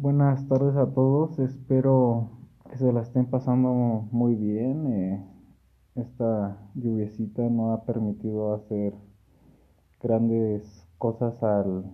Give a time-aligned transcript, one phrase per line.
[0.00, 2.30] Buenas tardes a todos, espero
[2.70, 4.86] que se la estén pasando muy bien.
[4.86, 5.26] eh,
[5.96, 8.94] esta lluviecita no ha permitido hacer
[10.00, 11.84] grandes cosas al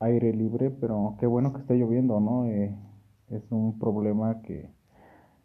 [0.00, 2.46] aire libre, pero qué bueno que esté lloviendo, ¿no?
[2.46, 2.74] Eh,
[3.28, 4.70] es un problema que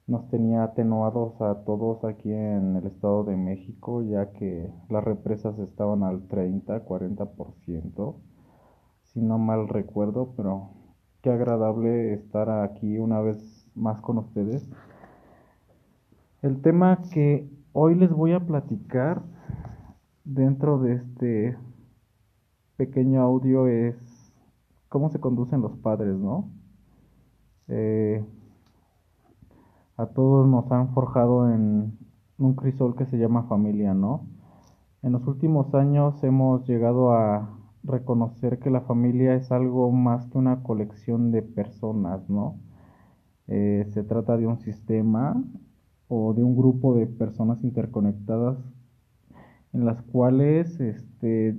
[0.07, 5.59] nos tenía atenuados a todos aquí en el Estado de México, ya que las represas
[5.59, 8.15] estaban al 30, 40%,
[9.03, 10.86] si no mal recuerdo, pero
[11.21, 14.69] qué agradable estar aquí una vez más con ustedes.
[16.41, 19.23] El tema que hoy les voy a platicar
[20.23, 21.57] dentro de este
[22.75, 23.95] pequeño audio es
[24.89, 26.49] cómo se conducen los padres, ¿no?
[27.67, 28.23] Eh,
[29.97, 31.97] a todos nos han forjado en
[32.37, 34.27] un crisol que se llama familia, ¿no?
[35.01, 37.56] En los últimos años hemos llegado a
[37.87, 42.59] reconocer que la familia es algo más que una colección de personas, ¿no?
[43.47, 45.41] Eh, se trata de un sistema
[46.07, 48.57] o de un grupo de personas interconectadas
[49.73, 51.57] en las cuales este,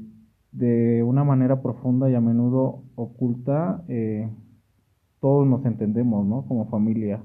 [0.53, 4.29] de una manera profunda y a menudo oculta eh,
[5.21, 6.47] todos nos entendemos, ¿no?
[6.47, 7.23] Como familia.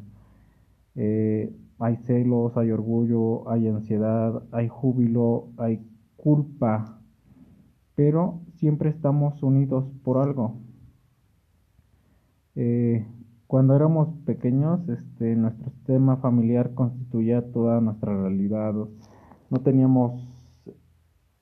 [0.96, 7.02] Eh, hay celos, hay orgullo, hay ansiedad, hay júbilo, hay culpa,
[7.96, 10.62] pero siempre estamos unidos por algo.
[12.56, 13.06] Eh,
[13.46, 18.74] cuando éramos pequeños, este, nuestro sistema familiar constituía toda nuestra realidad.
[19.50, 20.14] No teníamos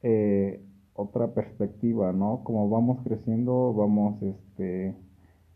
[0.01, 2.43] eh, otra perspectiva, ¿no?
[2.43, 4.97] Como vamos creciendo, vamos, este,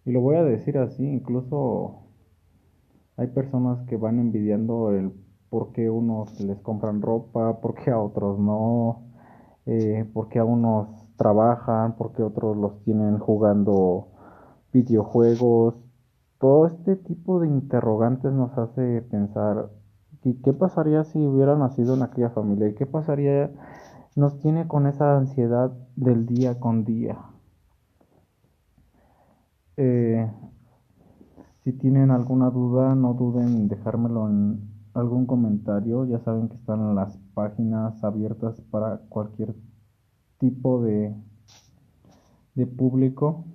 [0.05, 2.03] y lo voy a decir así, incluso
[3.17, 5.13] hay personas que van envidiando el
[5.49, 9.01] por qué unos les compran ropa, por qué a otros no,
[9.65, 14.07] eh, por qué a unos trabajan, por qué otros los tienen jugando
[14.73, 15.75] videojuegos.
[16.39, 19.69] Todo este tipo de interrogantes nos hace pensar,
[20.23, 22.67] ¿y qué pasaría si hubiera nacido en aquella familia?
[22.67, 23.51] ¿Y qué pasaría?
[24.15, 27.17] Nos tiene con esa ansiedad del día con día.
[29.77, 30.31] Eh,
[31.63, 36.05] si tienen alguna duda, no duden en dejármelo en algún comentario.
[36.05, 39.55] Ya saben que están las páginas abiertas para cualquier
[40.45, 41.13] tipo de,
[42.53, 43.45] de público.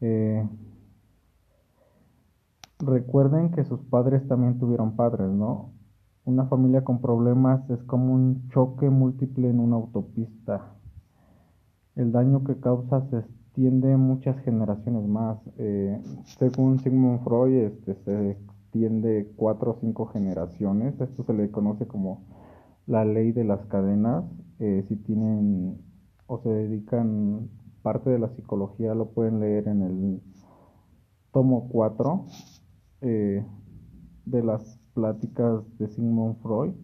[0.00, 0.48] Eh,
[2.78, 5.72] recuerden que sus padres también tuvieron padres, ¿no?
[6.24, 10.74] Una familia con problemas es como un choque múltiple en una autopista.
[11.94, 15.38] El daño que causa se extiende muchas generaciones más.
[15.58, 16.00] Eh,
[16.38, 20.98] según Sigmund Freud, este, se extiende cuatro o cinco generaciones.
[20.98, 22.24] Esto se le conoce como
[22.86, 24.24] la ley de las cadenas.
[24.64, 25.76] Eh, si tienen
[26.28, 27.50] o se dedican
[27.82, 30.22] parte de la psicología, lo pueden leer en el
[31.32, 32.26] tomo 4
[33.00, 33.44] eh,
[34.24, 36.74] de las pláticas de Sigmund Freud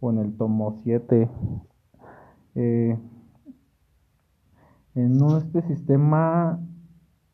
[0.00, 1.28] o en el tomo 7.
[2.54, 2.98] Eh,
[4.94, 6.66] en este sistema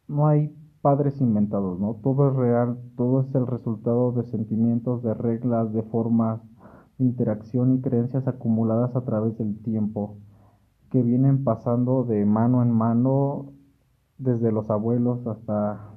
[0.09, 0.53] no hay
[0.83, 1.95] padres inventados, ¿no?
[2.03, 6.41] Todo es real, todo es el resultado de sentimientos, de reglas, de formas
[6.98, 10.16] interacción y creencias acumuladas a través del tiempo,
[10.91, 13.53] que vienen pasando de mano en mano
[14.19, 15.94] desde los abuelos hasta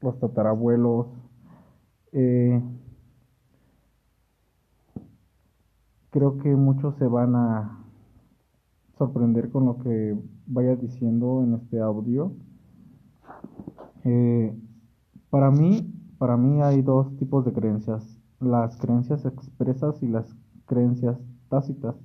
[0.00, 1.06] los tatarabuelos.
[2.12, 2.62] Eh,
[6.10, 7.78] creo que muchos se van a
[8.96, 12.32] sorprender con lo que vaya diciendo en este audio.
[14.04, 14.56] Eh,
[15.30, 21.18] para mí, para mí hay dos tipos de creencias, las creencias expresas y las creencias
[21.48, 21.96] tácitas.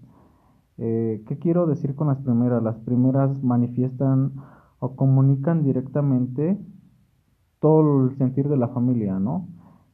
[0.78, 2.64] Eh, ¿Qué quiero decir con las primeras?
[2.64, 4.34] Las primeras manifiestan
[4.80, 6.58] o comunican directamente
[7.60, 9.48] todo el sentir de la familia, ¿no?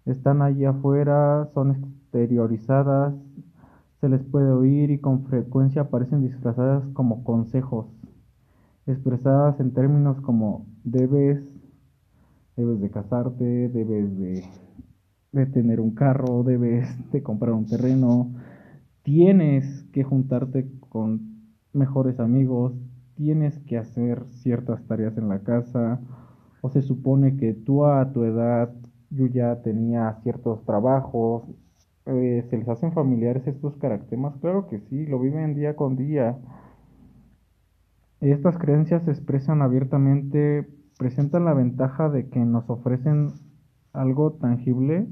[0.06, 3.14] Están allí afuera, son exteriorizadas,
[4.00, 7.86] se les puede oír y con frecuencia aparecen disfrazadas como consejos,
[8.88, 11.44] expresadas en términos como debes,
[12.56, 14.44] debes de casarte, debes de,
[15.31, 18.34] de tener un carro, debes de comprar un terreno,
[19.03, 22.73] tienes que juntarte con mejores amigos,
[23.16, 25.99] tienes que hacer ciertas tareas en la casa,
[26.61, 28.73] o se supone que tú a tu edad
[29.09, 31.43] yo ya tenía ciertos trabajos,
[32.05, 34.34] eh, ¿se les hacen familiares estos caracteres?
[34.41, 36.37] Claro que sí, lo viven día con día.
[38.22, 40.67] Estas creencias se expresan abiertamente,
[40.97, 43.32] presentan la ventaja de que nos ofrecen
[43.94, 45.08] algo tangible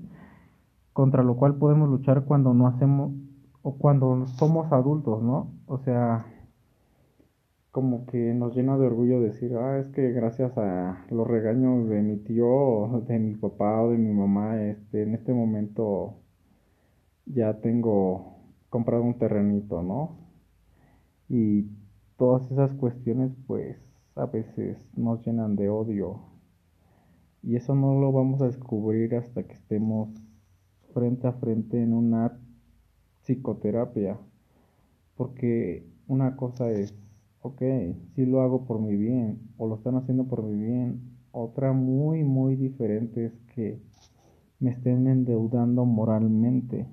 [0.94, 3.14] contra lo cual podemos luchar cuando no hacemos
[3.62, 5.52] o cuando somos adultos, ¿no?
[5.68, 6.26] O sea,
[7.72, 12.02] como que nos llena de orgullo decir, ah, es que gracias a los regaños de
[12.02, 16.16] mi tío, de mi papá o de mi mamá, este, en este momento
[17.26, 18.38] ya tengo
[18.70, 20.18] comprado un terrenito, ¿no?
[21.30, 21.68] Y
[22.18, 23.78] todas esas cuestiones, pues,
[24.16, 26.37] a veces nos llenan de odio.
[27.44, 30.10] Y eso no lo vamos a descubrir hasta que estemos
[30.94, 32.38] frente a frente en una
[33.24, 34.18] psicoterapia.
[35.16, 36.94] Porque una cosa es,
[37.42, 37.62] ok,
[38.16, 41.18] si lo hago por mi bien o lo están haciendo por mi bien.
[41.32, 43.80] Otra muy, muy diferente es que
[44.60, 46.88] me estén endeudando moralmente.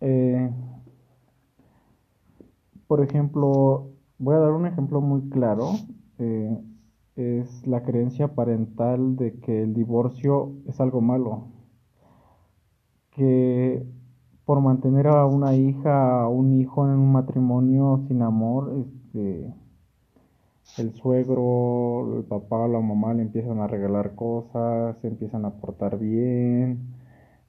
[0.00, 0.50] Eh,
[2.86, 5.72] por ejemplo, voy a dar un ejemplo muy claro.
[6.18, 6.58] Eh,
[7.18, 11.48] es la creencia parental de que el divorcio es algo malo.
[13.10, 13.84] Que
[14.44, 19.52] por mantener a una hija o un hijo en un matrimonio sin amor, este,
[20.78, 25.98] el suegro, el papá la mamá le empiezan a regalar cosas, se empiezan a portar
[25.98, 26.94] bien,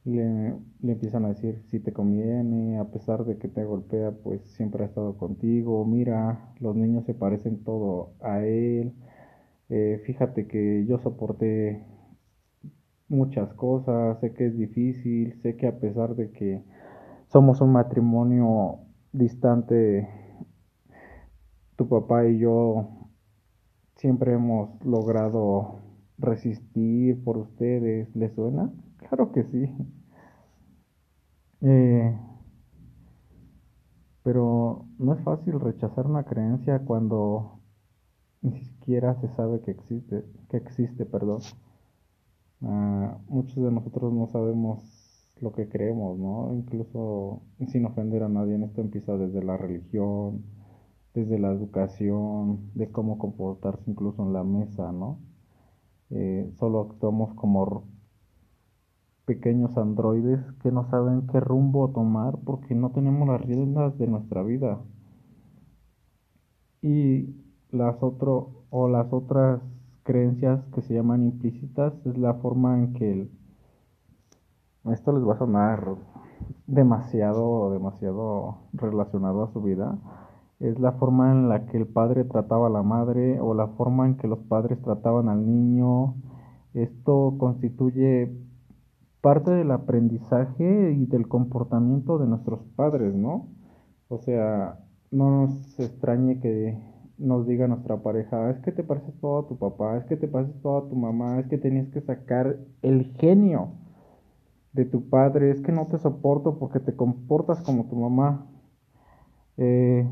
[0.03, 4.41] le, le, empiezan a decir si te conviene, a pesar de que te golpea, pues
[4.55, 8.93] siempre ha estado contigo, mira, los niños se parecen todo a él,
[9.69, 11.83] eh, fíjate que yo soporté
[13.09, 16.63] muchas cosas, sé que es difícil, sé que a pesar de que
[17.27, 18.79] somos un matrimonio
[19.11, 20.07] distante,
[21.75, 23.09] tu papá y yo
[23.95, 25.79] siempre hemos logrado
[26.17, 28.71] resistir por ustedes, ¿les suena?
[28.97, 29.69] Claro que sí.
[31.61, 32.15] Eh,
[34.23, 37.58] pero no es fácil rechazar una creencia cuando
[38.41, 41.41] ni siquiera se sabe que existe, que existe, perdón.
[42.61, 44.83] Uh, muchos de nosotros no sabemos
[45.41, 46.53] lo que creemos, ¿no?
[46.53, 50.43] Incluso sin ofender a nadie, esto empieza desde la religión,
[51.13, 55.19] desde la educación, de cómo comportarse incluso en la mesa, ¿no?
[56.11, 57.87] Eh, solo actuamos como
[59.25, 64.43] pequeños androides que no saben qué rumbo tomar porque no tenemos las riendas de nuestra
[64.43, 64.81] vida.
[66.81, 67.35] Y
[67.71, 69.61] las otro, o las otras
[70.03, 73.31] creencias que se llaman implícitas es la forma en que el,
[74.91, 75.95] esto les va a sonar
[76.67, 79.97] demasiado, demasiado relacionado a su vida.
[80.59, 84.07] Es la forma en la que el padre trataba a la madre o la forma
[84.07, 86.15] en que los padres trataban al niño.
[86.73, 88.31] Esto constituye
[89.21, 93.47] parte del aprendizaje y del comportamiento de nuestros padres, ¿no?
[94.07, 94.79] O sea,
[95.11, 96.77] no nos extrañe que
[97.19, 100.27] nos diga nuestra pareja, es que te pareces todo a tu papá, es que te
[100.27, 103.73] pareces todo a tu mamá, es que tenías que sacar el genio
[104.73, 108.45] de tu padre, es que no te soporto porque te comportas como tu mamá.
[109.57, 110.07] Eh,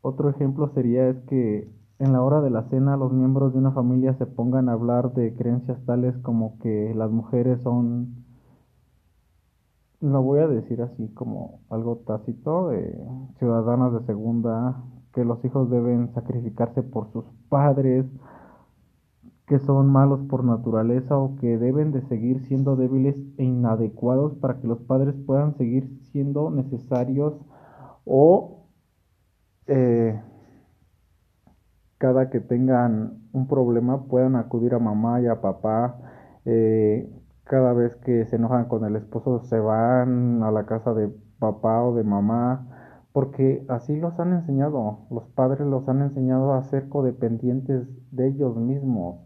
[0.00, 3.72] otro ejemplo sería es que en la hora de la cena los miembros de una
[3.72, 8.24] familia se pongan a hablar de creencias tales como que las mujeres son,
[10.00, 12.70] lo voy a decir así como algo tácito,
[13.38, 14.82] ciudadanas de segunda,
[15.14, 18.04] que los hijos deben sacrificarse por sus padres,
[19.46, 24.58] que son malos por naturaleza o que deben de seguir siendo débiles e inadecuados para
[24.60, 27.34] que los padres puedan seguir siendo necesarios
[28.04, 28.66] o
[29.66, 30.20] eh,
[31.98, 35.96] cada que tengan un problema puedan acudir a mamá y a papá.
[36.44, 37.10] Eh,
[37.44, 41.82] cada vez que se enojan con el esposo se van a la casa de papá
[41.82, 42.83] o de mamá
[43.14, 48.56] porque así los han enseñado, los padres los han enseñado a ser codependientes de ellos
[48.56, 49.24] mismos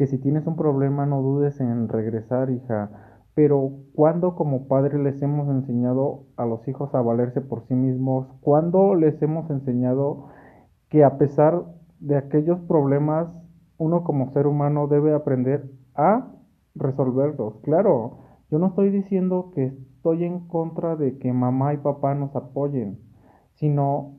[0.00, 2.90] que si tienes un problema no dudes en regresar, hija.
[3.34, 8.26] Pero ¿cuándo como padre les hemos enseñado a los hijos a valerse por sí mismos?
[8.40, 10.28] ¿Cuándo les hemos enseñado
[10.88, 11.66] que a pesar
[11.98, 13.28] de aquellos problemas,
[13.76, 16.32] uno como ser humano debe aprender a
[16.74, 17.60] resolverlos?
[17.60, 18.20] Claro,
[18.50, 22.98] yo no estoy diciendo que estoy en contra de que mamá y papá nos apoyen,
[23.60, 24.16] sino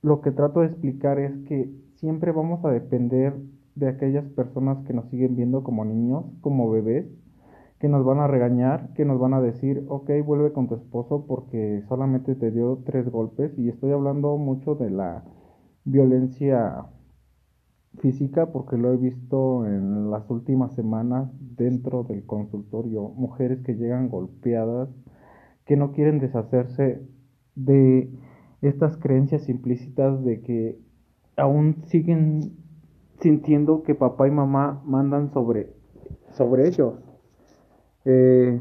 [0.00, 3.34] lo que trato de explicar es que siempre vamos a depender
[3.74, 7.06] de aquellas personas que nos siguen viendo como niños, como bebés,
[7.78, 11.26] que nos van a regañar, que nos van a decir, ok, vuelve con tu esposo
[11.26, 13.52] porque solamente te dio tres golpes.
[13.58, 15.24] Y estoy hablando mucho de la
[15.84, 16.86] violencia
[17.98, 23.08] física porque lo he visto en las últimas semanas dentro del consultorio.
[23.16, 24.90] Mujeres que llegan golpeadas,
[25.64, 27.02] que no quieren deshacerse
[27.54, 28.10] de
[28.62, 30.78] estas creencias implícitas de que
[31.36, 32.56] aún siguen
[33.20, 35.72] sintiendo que papá y mamá mandan sobre,
[36.32, 36.94] sobre ellos.
[38.04, 38.60] Eh,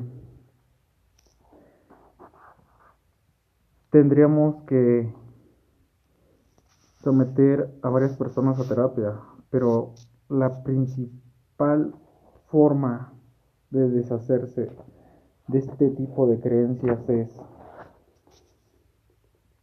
[3.89, 5.11] tendríamos que
[7.01, 9.93] someter a varias personas a terapia, pero
[10.27, 11.95] la principal
[12.47, 13.13] forma
[13.69, 14.69] de deshacerse
[15.47, 17.39] de este tipo de creencias es,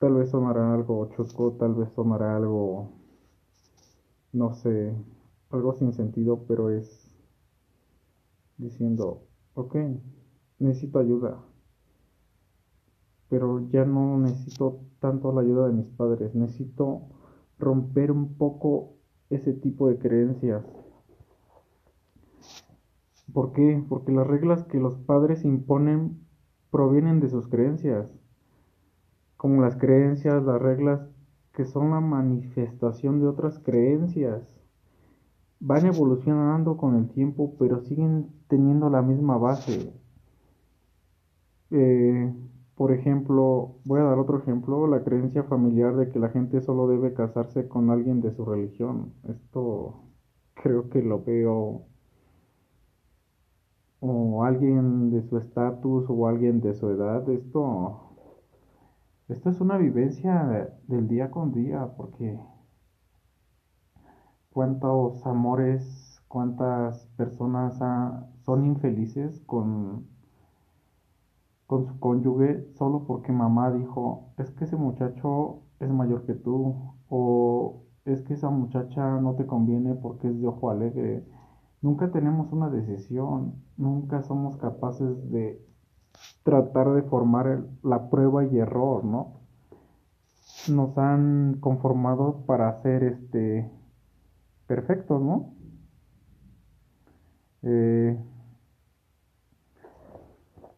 [0.07, 2.93] tal vez sonará algo chusco, tal vez sonará algo,
[4.33, 4.95] no sé,
[5.51, 7.13] algo sin sentido, pero es
[8.57, 9.75] diciendo, ok,
[10.61, 11.43] necesito ayuda,
[13.29, 17.09] pero ya no necesito tanto la ayuda de mis padres, necesito
[17.59, 18.99] romper un poco
[19.29, 20.65] ese tipo de creencias.
[23.33, 23.85] ¿Por qué?
[23.89, 26.25] Porque las reglas que los padres imponen
[26.71, 28.09] provienen de sus creencias,
[29.47, 31.01] como las creencias, las reglas
[31.53, 34.43] que son la manifestación de otras creencias.
[35.61, 39.93] Van evolucionando con el tiempo, pero siguen teniendo la misma base.
[41.71, 42.35] Eh,
[42.75, 46.89] por ejemplo, voy a dar otro ejemplo, la creencia familiar de que la gente solo
[46.89, 49.13] debe casarse con alguien de su religión.
[49.29, 49.95] Esto
[50.55, 51.87] creo que lo veo
[54.01, 57.29] o alguien de su estatus o alguien de su edad.
[57.31, 58.06] Esto,
[59.29, 62.39] esto es una vivencia del día con día porque
[64.51, 67.79] cuántos amores, cuántas personas
[68.45, 70.07] son infelices con
[71.67, 76.95] con su cónyuge solo porque mamá dijo, es que ese muchacho es mayor que tú,
[77.09, 81.27] o es que esa muchacha no te conviene porque es de ojo alegre.
[81.83, 85.61] Nunca tenemos una decisión, nunca somos capaces de
[86.43, 89.41] tratar de formar la prueba y error, ¿no?
[90.69, 93.71] Nos han conformado para ser este
[94.67, 95.55] perfectos, ¿no?
[97.63, 98.19] Eh,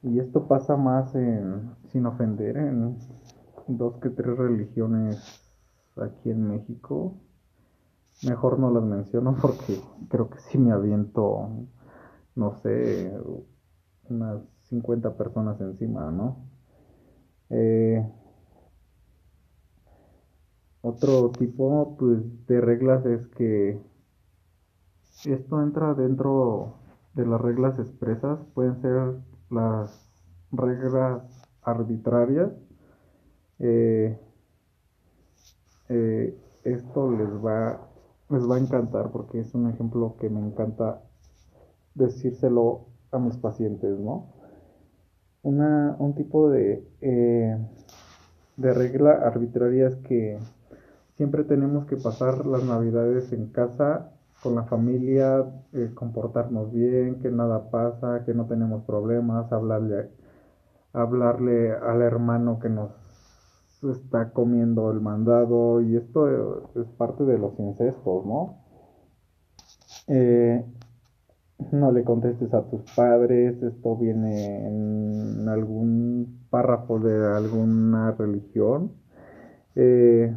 [0.02, 2.96] y esto pasa más en, sin ofender, en
[3.66, 5.42] dos que tres religiones
[5.96, 7.14] aquí en México.
[8.24, 11.50] Mejor no las menciono porque creo que si me aviento,
[12.34, 13.12] no sé,
[14.08, 16.36] unas 50 personas encima, ¿no?
[17.50, 18.06] Eh,
[20.82, 23.80] otro tipo pues, de reglas es que
[25.24, 26.74] esto entra dentro
[27.14, 29.16] de las reglas expresas, pueden ser
[29.50, 30.08] las
[30.52, 31.22] reglas
[31.62, 32.52] arbitrarias,
[33.58, 34.18] eh,
[35.88, 37.80] eh, esto les va,
[38.28, 41.02] les va a encantar porque es un ejemplo que me encanta
[41.94, 44.37] decírselo a mis pacientes, ¿no?
[45.48, 47.56] Una, un tipo de, eh,
[48.58, 50.38] de regla arbitraria es que
[51.16, 54.10] siempre tenemos que pasar las navidades en casa
[54.42, 60.10] con la familia, eh, comportarnos bien, que nada pasa, que no tenemos problemas, hablarle,
[60.92, 62.90] hablarle al hermano que nos
[63.82, 68.58] está comiendo el mandado y esto es parte de los incestos, ¿no?
[70.08, 70.62] Eh,
[71.72, 78.92] no le contestes a tus padres, esto viene en algún párrafo de alguna religión.
[79.74, 80.34] Eh,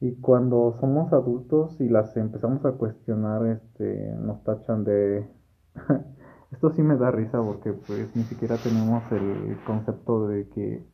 [0.00, 5.26] y cuando somos adultos y las empezamos a cuestionar, este, nos tachan de...
[6.52, 10.84] Esto sí me da risa porque pues ni siquiera tenemos el concepto de que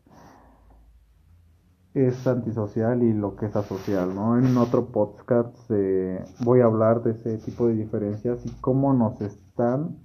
[1.97, 4.39] es antisocial y lo que es asocial, ¿no?
[4.39, 9.19] En otro podcast eh, voy a hablar de ese tipo de diferencias y cómo nos
[9.23, 9.97] están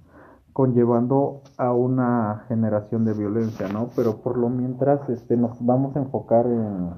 [0.54, 3.90] conllevando a una generación de violencia, ¿no?
[3.94, 6.92] Pero por lo mientras este, nos vamos a enfocar en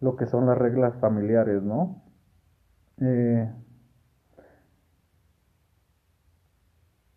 [0.00, 2.02] lo que son las reglas familiares, ¿no?
[3.02, 3.52] Eh,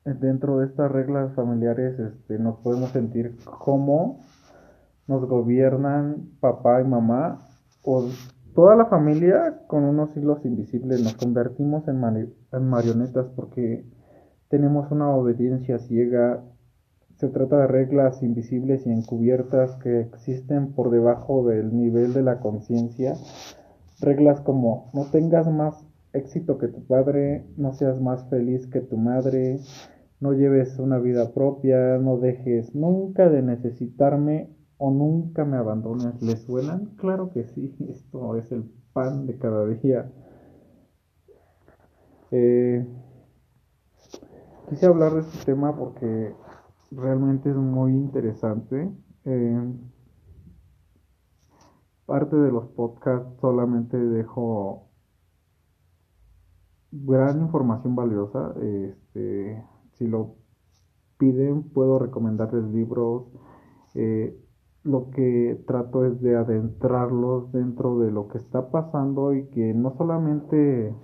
[0.03, 4.19] dentro de estas reglas familiares este, nos podemos sentir cómo
[5.11, 7.39] nos gobiernan papá y mamá
[7.83, 8.07] o
[8.55, 11.03] toda la familia con unos hilos invisibles.
[11.03, 11.99] Nos convertimos en,
[12.69, 13.85] marionetas porque
[14.47, 16.41] tenemos una obediencia ciega
[17.17, 22.39] se trata de reglas invisibles y encubiertas que existen por debajo del nivel de la
[22.39, 23.13] conciencia.
[23.99, 28.97] Reglas como no tengas más éxito que tu padre, no seas más feliz que tu
[28.97, 29.59] madre,
[30.19, 34.49] no lleves una vida propia, no dejes nunca de necesitarme
[34.83, 36.19] o nunca me abandones.
[36.23, 36.95] ¿Les suenan?
[36.97, 40.11] Claro que sí, esto es el pan de cada día.
[42.31, 42.87] Eh,
[44.69, 46.33] quise hablar de este tema porque
[46.89, 48.91] realmente es muy interesante.
[49.25, 49.71] Eh,
[52.07, 54.87] parte de los podcasts solamente dejo
[56.91, 58.55] gran información valiosa.
[58.59, 60.37] Este, si lo
[61.19, 63.27] piden, puedo recomendarles libros.
[63.93, 64.40] Eh,
[64.83, 69.95] lo que trato es de adentrarlos dentro de lo que está pasando y que no
[69.95, 70.95] solamente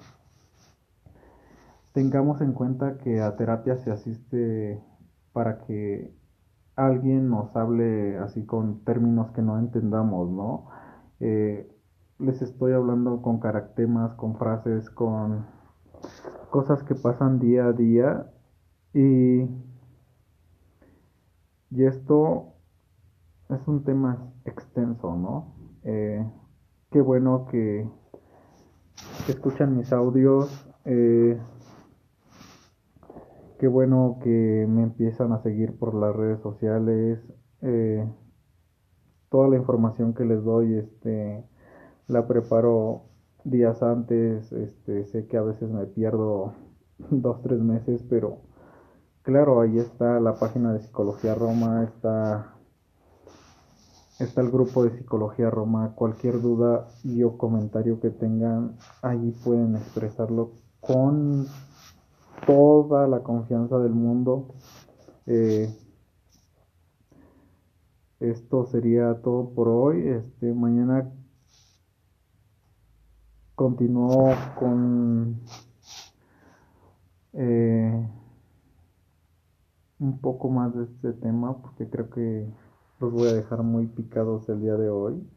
[1.93, 4.81] tengamos en cuenta que a terapia se asiste
[5.31, 6.11] para que
[6.75, 10.67] alguien nos hable así con términos que no entendamos, ¿no?
[11.19, 11.71] Eh,
[12.19, 15.45] les estoy hablando con caractemas, con frases, con
[16.49, 18.31] cosas que pasan día a día
[18.93, 19.41] y,
[21.71, 22.56] y esto
[23.49, 25.55] es un tema extenso, ¿no?
[25.83, 26.25] Eh,
[26.91, 27.89] qué bueno que,
[29.27, 30.67] escuchan mis audios.
[30.85, 31.39] Eh,
[33.59, 37.19] qué bueno que me empiezan a seguir por las redes sociales.
[37.61, 38.05] Eh,
[39.29, 41.43] toda la información que les doy, este,
[42.07, 43.03] la preparo
[43.43, 44.51] días antes.
[44.51, 46.53] Este, sé que a veces me pierdo
[46.97, 48.41] dos, tres meses, pero
[49.21, 52.56] claro, ahí está la página de Psicología Roma, está
[54.19, 55.93] Está el grupo de Psicología Roma.
[55.93, 61.45] Cualquier duda y o comentario que tengan, ahí pueden expresarlo con
[62.47, 64.55] toda la confianza del mundo.
[65.27, 65.71] Eh,
[68.19, 70.07] esto sería todo por hoy.
[70.07, 71.11] Este mañana
[73.53, 75.41] continúo con
[77.33, 78.09] eh,
[79.99, 82.47] un poco más de este tema porque creo que
[82.99, 85.27] los voy a dejar muy picados el día de hoy.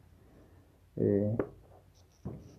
[0.96, 1.36] Eh,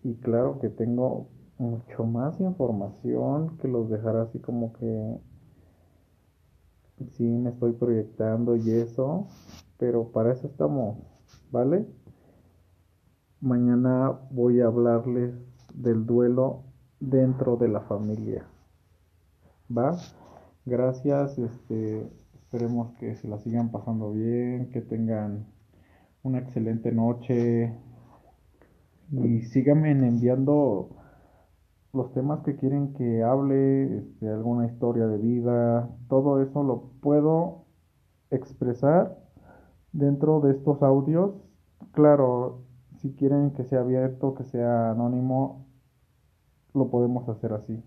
[0.03, 1.27] y claro que tengo
[1.57, 5.19] mucho más información que los dejará así como que
[7.11, 9.27] sí me estoy proyectando y eso,
[9.77, 10.97] pero para eso estamos,
[11.51, 11.87] ¿vale?
[13.39, 15.33] Mañana voy a hablarles
[15.73, 16.63] del duelo
[16.99, 18.45] dentro de la familia.
[19.75, 19.97] ¿Va?
[20.65, 22.07] Gracias, este
[22.51, 25.45] Esperemos que se la sigan pasando bien, que tengan
[26.21, 27.73] una excelente noche
[29.09, 30.89] y síganme enviando
[31.93, 37.67] los temas que quieren que hable, este, alguna historia de vida, todo eso lo puedo
[38.31, 39.17] expresar
[39.93, 41.31] dentro de estos audios.
[41.93, 42.65] Claro,
[42.97, 45.67] si quieren que sea abierto, que sea anónimo,
[46.73, 47.81] lo podemos hacer así.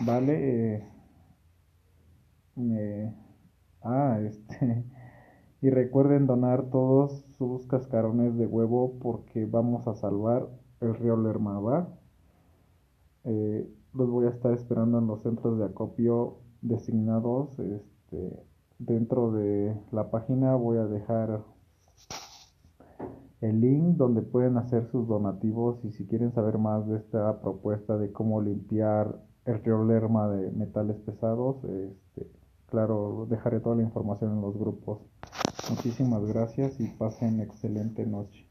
[0.00, 0.78] Vale.
[0.78, 0.99] Eh,
[3.82, 4.84] ah, este.
[5.62, 10.48] Y recuerden donar todos sus cascarones de huevo porque vamos a salvar
[10.80, 11.86] el río Lerma,
[13.24, 17.58] eh, los voy a estar esperando en los centros de acopio designados.
[17.58, 18.42] Este,
[18.78, 21.42] dentro de la página voy a dejar
[23.42, 27.98] el link donde pueden hacer sus donativos y si quieren saber más de esta propuesta
[27.98, 31.99] de cómo limpiar el río Lerma de metales pesados, este,
[32.70, 35.02] Claro, dejaré toda la información en los grupos.
[35.68, 38.49] Muchísimas gracias y pasen excelente noche.